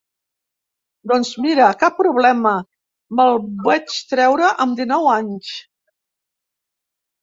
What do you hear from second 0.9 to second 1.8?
Doncs mira